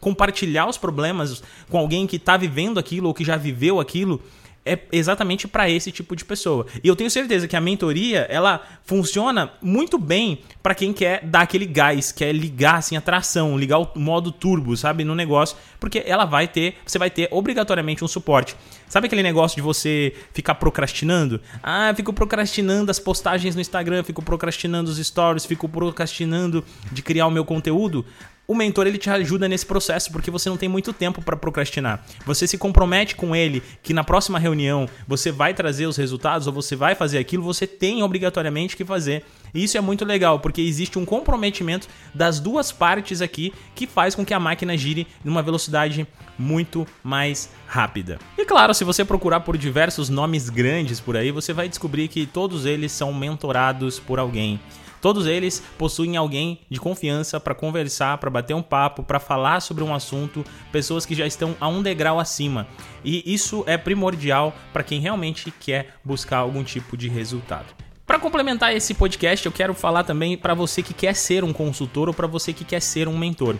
compartilhar 0.00 0.68
os 0.68 0.78
problemas 0.78 1.42
com 1.68 1.78
alguém 1.78 2.06
que 2.06 2.18
tá 2.18 2.36
vivendo 2.36 2.78
aquilo 2.78 3.08
ou 3.08 3.14
que 3.14 3.24
já 3.24 3.36
viveu 3.36 3.80
aquilo 3.80 4.20
é 4.64 4.78
exatamente 4.92 5.48
para 5.48 5.68
esse 5.70 5.90
tipo 5.90 6.14
de 6.14 6.24
pessoa. 6.24 6.66
E 6.82 6.88
eu 6.88 6.94
tenho 6.94 7.10
certeza 7.10 7.48
que 7.48 7.56
a 7.56 7.60
mentoria, 7.60 8.26
ela 8.30 8.62
funciona 8.84 9.52
muito 9.60 9.98
bem 9.98 10.40
para 10.62 10.74
quem 10.74 10.92
quer 10.92 11.24
dar 11.24 11.42
aquele 11.42 11.66
gás, 11.66 12.12
quer 12.12 12.32
ligar 12.32 12.76
assim 12.76 12.96
a 12.96 13.00
tração, 13.00 13.58
ligar 13.58 13.78
o 13.78 13.90
modo 13.96 14.30
turbo, 14.30 14.76
sabe, 14.76 15.02
no 15.02 15.14
negócio, 15.14 15.56
porque 15.78 16.02
ela 16.06 16.24
vai 16.24 16.46
ter, 16.46 16.74
você 16.84 16.98
vai 16.98 17.10
ter 17.10 17.28
obrigatoriamente 17.30 18.04
um 18.04 18.08
suporte. 18.08 18.54
Sabe 18.90 19.06
aquele 19.06 19.22
negócio 19.22 19.54
de 19.54 19.62
você 19.62 20.12
ficar 20.34 20.56
procrastinando? 20.56 21.40
Ah, 21.62 21.94
fico 21.94 22.12
procrastinando 22.12 22.90
as 22.90 22.98
postagens 22.98 23.54
no 23.54 23.60
Instagram, 23.60 24.02
fico 24.02 24.20
procrastinando 24.20 24.90
os 24.90 24.98
stories, 24.98 25.46
fico 25.46 25.68
procrastinando 25.68 26.64
de 26.90 27.00
criar 27.00 27.28
o 27.28 27.30
meu 27.30 27.44
conteúdo 27.44 28.04
o 28.50 28.54
mentor 28.54 28.88
ele 28.88 28.98
te 28.98 29.08
ajuda 29.08 29.48
nesse 29.48 29.64
processo 29.64 30.10
porque 30.10 30.28
você 30.28 30.48
não 30.48 30.56
tem 30.56 30.68
muito 30.68 30.92
tempo 30.92 31.22
para 31.22 31.36
procrastinar. 31.36 32.04
Você 32.26 32.48
se 32.48 32.58
compromete 32.58 33.14
com 33.14 33.36
ele 33.36 33.62
que 33.80 33.94
na 33.94 34.02
próxima 34.02 34.40
reunião 34.40 34.88
você 35.06 35.30
vai 35.30 35.54
trazer 35.54 35.86
os 35.86 35.96
resultados 35.96 36.48
ou 36.48 36.52
você 36.52 36.74
vai 36.74 36.96
fazer 36.96 37.18
aquilo, 37.18 37.44
você 37.44 37.64
tem 37.64 38.02
obrigatoriamente 38.02 38.76
que 38.76 38.84
fazer. 38.84 39.24
E 39.52 39.64
isso 39.64 39.76
é 39.76 39.80
muito 39.80 40.04
legal 40.04 40.38
porque 40.40 40.60
existe 40.60 40.98
um 40.98 41.04
comprometimento 41.04 41.88
das 42.14 42.40
duas 42.40 42.72
partes 42.72 43.20
aqui 43.20 43.52
que 43.74 43.86
faz 43.86 44.14
com 44.14 44.24
que 44.24 44.34
a 44.34 44.40
máquina 44.40 44.76
gire 44.76 45.06
numa 45.24 45.42
velocidade 45.42 46.06
muito 46.38 46.86
mais 47.02 47.50
rápida. 47.66 48.18
E 48.38 48.44
claro, 48.44 48.74
se 48.74 48.84
você 48.84 49.04
procurar 49.04 49.40
por 49.40 49.56
diversos 49.56 50.08
nomes 50.08 50.48
grandes 50.48 51.00
por 51.00 51.16
aí, 51.16 51.30
você 51.30 51.52
vai 51.52 51.68
descobrir 51.68 52.08
que 52.08 52.26
todos 52.26 52.66
eles 52.66 52.92
são 52.92 53.12
mentorados 53.12 53.98
por 53.98 54.18
alguém. 54.18 54.60
Todos 55.00 55.26
eles 55.26 55.62
possuem 55.78 56.16
alguém 56.16 56.60
de 56.68 56.78
confiança 56.78 57.40
para 57.40 57.54
conversar, 57.54 58.18
para 58.18 58.28
bater 58.28 58.54
um 58.54 58.62
papo, 58.62 59.02
para 59.02 59.18
falar 59.18 59.60
sobre 59.60 59.82
um 59.82 59.94
assunto, 59.94 60.44
pessoas 60.70 61.06
que 61.06 61.14
já 61.14 61.26
estão 61.26 61.56
a 61.58 61.68
um 61.68 61.82
degrau 61.82 62.20
acima. 62.20 62.66
E 63.02 63.22
isso 63.32 63.64
é 63.66 63.78
primordial 63.78 64.54
para 64.72 64.82
quem 64.82 65.00
realmente 65.00 65.50
quer 65.50 65.96
buscar 66.04 66.38
algum 66.38 66.62
tipo 66.62 66.98
de 66.98 67.08
resultado. 67.08 67.89
Para 68.10 68.18
complementar 68.18 68.74
esse 68.74 68.92
podcast, 68.92 69.46
eu 69.46 69.52
quero 69.52 69.72
falar 69.72 70.02
também 70.02 70.36
para 70.36 70.52
você 70.52 70.82
que 70.82 70.92
quer 70.92 71.14
ser 71.14 71.44
um 71.44 71.52
consultor 71.52 72.08
ou 72.08 72.12
para 72.12 72.26
você 72.26 72.52
que 72.52 72.64
quer 72.64 72.82
ser 72.82 73.06
um 73.06 73.16
mentor. 73.16 73.54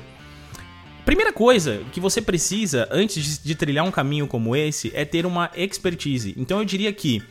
Primeira 1.04 1.32
coisa 1.32 1.84
que 1.92 2.00
você 2.00 2.20
precisa 2.20 2.88
antes 2.90 3.40
de 3.40 3.54
trilhar 3.54 3.84
um 3.84 3.92
caminho 3.92 4.26
como 4.26 4.56
esse 4.56 4.90
é 4.92 5.04
ter 5.04 5.24
uma 5.24 5.52
expertise. 5.54 6.34
Então 6.36 6.58
eu 6.58 6.64
diria 6.64 6.92
que 6.92 7.22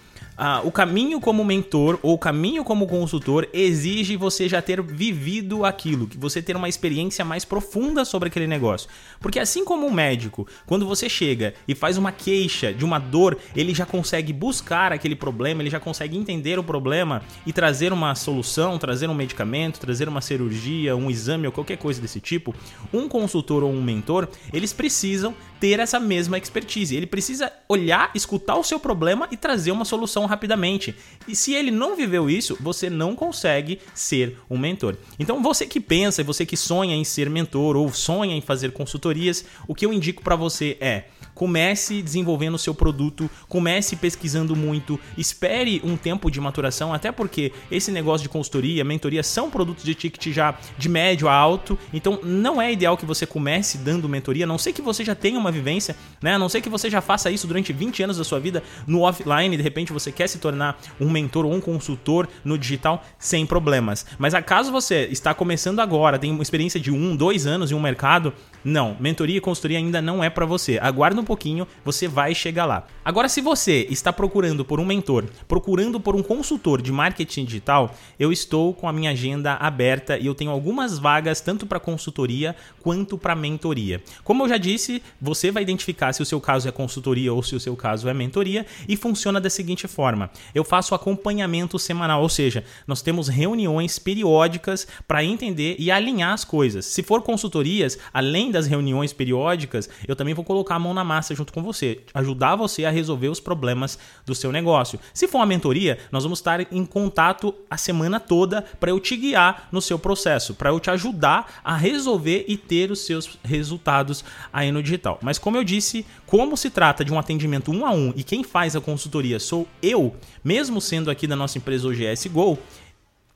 ah, 0.41 0.61
o 0.63 0.71
caminho 0.71 1.19
como 1.19 1.43
mentor 1.43 1.99
ou 2.01 2.13
o 2.13 2.17
caminho 2.17 2.63
como 2.63 2.87
consultor 2.87 3.45
exige 3.51 4.15
você 4.15 4.47
já 4.47 4.61
ter 4.61 4.81
vivido 4.81 5.65
aquilo, 5.65 6.07
que 6.07 6.17
você 6.17 6.41
ter 6.41 6.55
uma 6.55 6.69
experiência 6.69 7.25
mais 7.25 7.43
profunda 7.43 8.05
sobre 8.05 8.29
aquele 8.29 8.47
negócio. 8.47 8.89
Porque 9.19 9.37
assim 9.37 9.65
como 9.65 9.85
o 9.85 9.93
médico, 9.93 10.47
quando 10.65 10.87
você 10.87 11.09
chega 11.09 11.53
e 11.67 11.75
faz 11.75 11.97
uma 11.97 12.13
queixa 12.13 12.73
de 12.73 12.85
uma 12.85 12.99
dor, 12.99 13.37
ele 13.53 13.75
já 13.75 13.85
consegue 13.85 14.31
buscar 14.31 14.93
aquele 14.93 15.13
problema, 15.13 15.61
ele 15.61 15.69
já 15.69 15.79
consegue 15.79 16.17
entender 16.17 16.57
o 16.57 16.63
problema 16.63 17.21
e 17.45 17.51
trazer 17.51 17.91
uma 17.91 18.15
solução, 18.15 18.77
trazer 18.77 19.09
um 19.09 19.13
medicamento, 19.13 19.77
trazer 19.77 20.07
uma 20.07 20.21
cirurgia, 20.21 20.95
um 20.95 21.11
exame 21.11 21.47
ou 21.47 21.51
qualquer 21.51 21.77
coisa 21.77 21.99
desse 21.99 22.21
tipo. 22.21 22.55
Um 22.93 23.09
consultor 23.09 23.61
ou 23.61 23.69
um 23.69 23.83
mentor, 23.83 24.29
eles 24.53 24.71
precisam 24.71 25.35
ter 25.59 25.79
essa 25.79 25.99
mesma 25.99 26.37
expertise. 26.37 26.95
Ele 26.95 27.05
precisa 27.05 27.51
olhar, 27.67 28.09
escutar 28.15 28.55
o 28.55 28.63
seu 28.63 28.79
problema 28.79 29.27
e 29.29 29.35
trazer 29.35 29.71
uma 29.71 29.83
solução 29.83 30.28
rapidamente. 30.29 30.95
E 31.27 31.35
se 31.35 31.53
ele 31.53 31.71
não 31.71 31.95
viveu 31.95 32.29
isso, 32.29 32.57
você 32.61 32.89
não 32.89 33.15
consegue 33.15 33.79
ser 33.93 34.37
um 34.49 34.57
mentor. 34.57 34.95
Então, 35.17 35.41
você 35.41 35.65
que 35.65 35.79
pensa, 35.79 36.23
você 36.23 36.45
que 36.45 36.55
sonha 36.55 36.95
em 36.95 37.03
ser 37.03 37.29
mentor 37.29 37.75
ou 37.75 37.91
sonha 37.91 38.35
em 38.35 38.41
fazer 38.41 38.71
consultorias, 38.71 39.43
o 39.67 39.75
que 39.75 39.85
eu 39.85 39.91
indico 39.91 40.23
para 40.23 40.35
você 40.35 40.77
é 40.79 41.05
comece 41.39 42.01
desenvolvendo 42.01 42.55
o 42.55 42.59
seu 42.59 42.75
produto, 42.75 43.29
comece 43.47 43.95
pesquisando 43.95 44.57
muito, 44.57 44.99
espere 45.17 45.81
um 45.85 45.95
tempo 45.95 46.29
de 46.29 46.41
maturação, 46.41 46.93
até 46.93 47.13
porque 47.13 47.53
esse 47.71 47.93
negócio 47.93 48.23
de 48.23 48.27
consultoria, 48.27 48.83
mentoria 48.83 49.23
são 49.23 49.49
produtos 49.49 49.85
de 49.85 49.95
ticket 49.95 50.33
já 50.33 50.53
de 50.77 50.89
médio 50.89 51.29
a 51.29 51.33
alto, 51.33 51.79
então 51.93 52.19
não 52.23 52.61
é 52.61 52.73
ideal 52.73 52.97
que 52.97 53.05
você 53.05 53.25
comece 53.25 53.77
dando 53.77 54.09
mentoria, 54.09 54.43
a 54.43 54.47
não 54.47 54.57
sei 54.57 54.73
que 54.73 54.81
você 54.81 55.01
já 55.01 55.15
tenha 55.15 55.39
uma 55.39 55.49
vivência, 55.49 55.95
né? 56.21 56.33
A 56.33 56.37
não 56.37 56.49
sei 56.49 56.59
que 56.59 56.67
você 56.67 56.89
já 56.89 56.99
faça 56.99 57.31
isso 57.31 57.47
durante 57.47 57.71
20 57.71 58.03
anos 58.03 58.17
da 58.17 58.25
sua 58.25 58.41
vida 58.41 58.61
no 58.85 59.03
offline, 59.03 59.55
de 59.55 59.63
repente 59.63 59.93
você 59.93 60.11
quer 60.11 60.27
se 60.27 60.39
tornar 60.39 60.77
um 60.99 61.09
mentor 61.09 61.45
ou 61.45 61.53
um 61.53 61.61
consultor 61.61 62.27
no 62.43 62.57
digital 62.57 63.01
sem 63.17 63.45
problemas. 63.45 64.05
Mas 64.17 64.33
acaso 64.33 64.73
você 64.73 65.07
está 65.09 65.33
começando 65.33 65.79
agora, 65.79 66.19
tem 66.19 66.31
uma 66.31 66.43
experiência 66.43 66.81
de 66.81 66.91
um, 66.91 67.15
dois 67.15 67.47
anos 67.47 67.71
em 67.71 67.75
um 67.75 67.79
mercado, 67.79 68.33
não, 68.61 68.97
mentoria 68.99 69.37
e 69.37 69.41
consultoria 69.41 69.77
ainda 69.77 70.01
não 70.01 70.21
é 70.21 70.29
para 70.29 70.45
você. 70.45 70.77
Aguarda 70.81 71.21
um 71.21 71.28
pouquinho, 71.29 71.67
você 71.85 72.07
vai 72.07 72.33
chegar 72.33 72.65
lá. 72.65 72.87
Agora, 73.05 73.29
se 73.29 73.39
você 73.39 73.85
está 73.91 74.11
procurando 74.11 74.65
por 74.65 74.79
um 74.79 74.85
mentor, 74.85 75.25
procurando 75.47 75.99
por 75.99 76.15
um 76.15 76.23
consultor 76.23 76.81
de 76.81 76.91
marketing 76.91 77.45
digital, 77.45 77.93
eu 78.19 78.31
estou 78.31 78.73
com 78.73 78.89
a 78.89 78.93
minha 78.93 79.11
agenda 79.11 79.53
aberta 79.53 80.17
e 80.17 80.25
eu 80.25 80.33
tenho 80.33 80.49
algumas 80.49 80.97
vagas 80.97 81.39
tanto 81.39 81.67
para 81.67 81.79
consultoria 81.79 82.55
quanto 82.81 83.15
para 83.15 83.35
mentoria. 83.35 84.01
Como 84.23 84.43
eu 84.43 84.49
já 84.49 84.57
disse, 84.57 85.03
você 85.21 85.51
vai 85.51 85.61
identificar 85.61 86.13
se 86.13 86.23
o 86.23 86.25
seu 86.25 86.41
caso 86.41 86.67
é 86.67 86.71
consultoria 86.71 87.31
ou 87.31 87.43
se 87.43 87.55
o 87.55 87.59
seu 87.59 87.75
caso 87.75 88.09
é 88.09 88.13
mentoria 88.13 88.65
e 88.87 88.97
funciona 88.97 89.39
da 89.39 89.49
seguinte 89.49 89.87
forma: 89.87 90.31
eu 90.55 90.63
faço 90.63 90.95
acompanhamento 90.95 91.77
semanal, 91.77 92.23
ou 92.23 92.29
seja, 92.29 92.63
nós 92.87 93.01
temos 93.03 93.27
reuniões 93.27 93.99
periódicas 93.99 94.87
para 95.07 95.23
entender 95.23 95.75
e 95.77 95.91
alinhar 95.91 96.33
as 96.33 96.43
coisas. 96.43 96.85
Se 96.85 97.03
for 97.03 97.21
consultorias, 97.21 97.99
além 98.11 98.49
das 98.49 98.65
reuniões 98.65 99.13
periódicas, 99.13 99.89
eu 100.07 100.15
também 100.15 100.33
vou 100.33 100.45
colocar 100.45 100.75
a 100.75 100.79
mão 100.79 100.93
na 100.93 101.03
massa 101.19 101.35
junto 101.35 101.51
com 101.51 101.61
você, 101.61 101.99
ajudar 102.13 102.55
você 102.55 102.85
a 102.85 102.89
resolver 102.89 103.27
os 103.27 103.41
problemas 103.41 103.99
do 104.25 104.33
seu 104.33 104.51
negócio. 104.51 104.97
Se 105.13 105.27
for 105.27 105.39
uma 105.39 105.45
mentoria, 105.45 105.97
nós 106.11 106.23
vamos 106.23 106.39
estar 106.39 106.61
em 106.73 106.85
contato 106.85 107.53
a 107.69 107.77
semana 107.77 108.19
toda 108.19 108.61
para 108.79 108.89
eu 108.89 108.99
te 108.99 109.17
guiar 109.17 109.67
no 109.69 109.81
seu 109.81 109.99
processo, 109.99 110.53
para 110.53 110.69
eu 110.69 110.79
te 110.79 110.89
ajudar 110.89 111.59
a 111.63 111.75
resolver 111.75 112.45
e 112.47 112.55
ter 112.55 112.89
os 112.89 113.01
seus 113.01 113.37
resultados 113.43 114.23
aí 114.51 114.71
no 114.71 114.81
digital. 114.81 115.19
Mas 115.21 115.37
como 115.37 115.57
eu 115.57 115.63
disse, 115.63 116.05
como 116.25 116.55
se 116.55 116.69
trata 116.69 117.03
de 117.03 117.11
um 117.11 117.19
atendimento 117.19 117.71
um 117.71 117.85
a 117.85 117.91
um 117.91 118.13
e 118.15 118.23
quem 118.23 118.43
faz 118.43 118.75
a 118.75 118.81
consultoria 118.81 119.39
sou 119.39 119.67
eu, 119.81 120.15
mesmo 120.41 120.79
sendo 120.79 121.11
aqui 121.11 121.27
da 121.27 121.35
nossa 121.35 121.57
empresa 121.57 121.87
OGS 121.87 122.27
Go, 122.27 122.57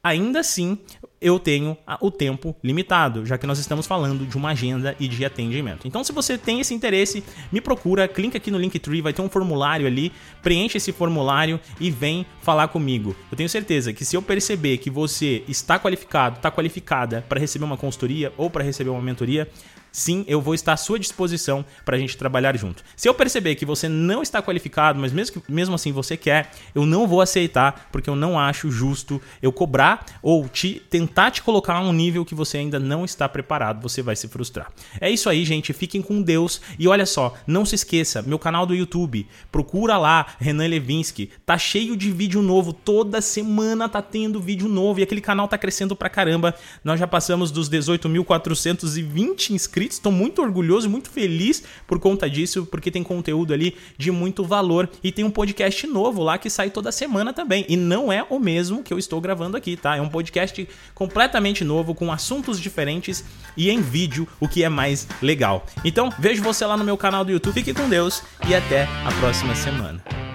ainda 0.02 0.40
assim 0.40 0.78
eu 1.24 1.40
tenho 1.40 1.78
o 2.02 2.12
tempo 2.12 2.56
limitado, 2.62 3.26
já 3.26 3.38
que 3.38 3.48
nós 3.48 3.58
estamos 3.58 3.88
falando 3.88 4.26
de 4.26 4.36
uma 4.36 4.50
agenda 4.50 4.96
e 5.00 5.08
de 5.08 5.24
atendimento. 5.24 5.88
Então, 5.88 6.04
se 6.04 6.12
você 6.12 6.38
tem 6.38 6.60
esse 6.60 6.74
interesse, 6.74 7.24
me 7.52 7.62
procura, 7.62 8.08
clica 8.08 8.38
aqui 8.38 8.52
no 8.52 8.58
Linktree, 8.58 9.02
vai 9.02 9.14
ter 9.14 9.22
um 9.22 9.30
formulário 9.30 9.88
ali, 9.88 10.12
preenche 10.42 10.78
esse 10.78 10.92
formulário 10.92 11.60
e 11.80 11.90
vem 11.90 12.26
falar 12.42 12.68
comigo. 12.68 13.16
Eu 13.32 13.38
tenho 13.38 13.50
certeza 13.50 13.94
que 13.94 14.04
se 14.04 14.18
eu 14.18 14.22
perceber 14.22 14.78
que 14.78 14.90
você 14.90 15.44
está 15.48 15.80
qualificado, 15.80 16.36
está 16.36 16.52
qualificada 16.52 17.24
para 17.28 17.40
receber 17.40 17.64
uma 17.64 17.78
consultoria 17.78 18.34
ou 18.38 18.50
para 18.50 18.64
receber 18.64 18.90
uma 18.90 19.02
mentoria, 19.02 19.48
sim, 19.94 20.26
eu 20.28 20.42
vou 20.42 20.56
estar 20.56 20.74
à 20.74 20.78
sua 20.78 21.00
disposição 21.00 21.64
para 21.86 21.96
a 21.96 22.00
gente 22.00 22.18
trabalhar 22.18 22.58
junto. 22.58 22.84
Se 22.98 23.08
eu 23.08 23.14
perceber 23.14 23.56
que 23.56 23.66
você 23.66 23.88
não 23.88 24.24
está 24.24 24.42
qualificado, 24.42 25.00
mas 25.00 25.14
mesmo, 25.14 25.40
que, 25.40 25.52
mesmo 25.52 25.76
assim 25.76 25.92
você 25.92 26.18
quer, 26.18 26.52
eu 26.74 26.86
não 26.86 27.08
vou 27.08 27.22
aceitar, 27.22 27.88
porque 27.92 28.10
eu 28.10 28.16
não 28.16 28.38
acho 28.38 28.72
justo 28.72 29.22
eu 29.42 29.52
cobrar 29.52 30.06
ou 30.22 30.50
te 30.50 30.82
tentar 30.90 31.30
te 31.30 31.44
colocar 31.44 31.76
a 31.76 31.82
um 31.82 31.94
nível 31.94 32.26
que 32.26 32.34
você 32.34 32.58
ainda 32.58 32.80
não 32.80 33.06
está 33.06 33.30
preparado, 33.30 33.82
você 33.82 34.02
vai 34.02 34.16
se 34.16 34.28
frustrar. 34.28 34.72
É 35.00 35.10
isso 35.10 35.30
aí, 35.30 35.46
gente. 35.46 35.72
Fiquem 35.72 36.02
com 36.02 36.22
Deus. 36.22 36.60
E 36.80 36.88
olha 36.88 37.06
só, 37.06 37.36
não 37.46 37.64
se 37.64 37.76
esqueça, 37.76 38.24
meu 38.24 38.40
canal 38.40 38.66
do 38.66 38.74
YouTube, 38.74 39.28
procura 39.52 39.98
lá, 39.98 40.26
Renan 40.40 40.68
Levinsky. 40.68 41.30
Tá 41.46 41.58
cheio 41.58 41.96
de 41.96 42.10
vídeo 42.12 42.42
novo. 42.42 42.74
Toda 42.74 43.22
semana 43.22 43.88
tá 43.88 44.02
tendo 44.02 44.42
vídeo 44.42 44.68
novo. 44.68 45.00
E 45.00 45.04
aquele 45.04 45.22
canal 45.22 45.48
tá 45.48 45.58
crescendo 45.58 45.96
pra 45.96 46.10
caramba. 46.10 46.56
Nós 46.84 47.00
já 47.00 47.06
passamos 47.06 47.52
dos 47.52 47.70
18.420 47.70 49.52
inscritos 49.52 49.83
inscritos. 49.84 49.98
Estou 49.98 50.12
muito 50.12 50.42
orgulhoso, 50.42 50.90
muito 50.90 51.10
feliz 51.10 51.64
por 51.88 52.00
conta 52.00 52.30
disso, 52.30 52.66
porque 52.66 52.92
tem 52.92 53.04
conteúdo 53.04 53.54
ali 53.54 53.76
de 53.98 54.12
muito 54.12 54.44
valor 54.44 54.90
e 55.04 55.12
tem 55.12 55.26
um 55.26 55.32
podcast 55.32 55.86
novo 55.88 56.22
lá 56.22 56.38
que 56.38 56.50
sai 56.50 56.70
toda 56.70 56.92
semana 56.92 57.34
também. 57.34 57.66
E 57.68 57.76
não 57.76 58.12
é 58.12 58.26
o 58.30 58.40
mesmo 58.40 58.84
que 58.84 58.94
eu 58.94 59.00
estou 59.00 59.20
gravando 59.20 59.58
aqui, 59.58 59.76
tá? 59.76 59.96
É 59.96 60.02
um 60.02 60.10
podcast 60.10 60.68
completamente 60.94 61.64
novo, 61.64 61.94
com 61.94 62.12
assuntos 62.12 62.60
diferentes 62.60 63.24
e 63.56 63.70
em 63.70 63.82
vídeo, 63.82 64.28
o 64.40 64.48
que 64.48 64.64
é 64.64 64.70
mais 64.70 65.08
legal. 65.22 65.66
Então, 65.84 66.12
vejo 66.20 66.44
você 66.44 66.66
lá 66.66 66.78
no 66.78 66.84
meu 66.84 66.98
canal 66.98 67.24
do 67.24 67.32
YouTube. 67.32 67.54
Fique 67.54 67.74
com 67.74 67.88
Deus 67.88 68.24
e 68.48 68.56
até 68.56 68.84
a 68.84 69.12
próxima 69.20 69.56
semana. 69.56 70.33